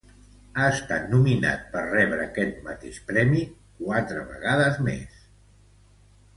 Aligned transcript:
Ha 0.61 0.69
estat 0.77 1.03
nominat 1.11 1.67
per 1.75 1.83
rebre 1.91 2.25
este 2.45 2.65
mateix 2.69 2.99
premi 3.11 3.45
quatre 3.83 4.27
vegades 4.33 4.83
més. 4.91 5.25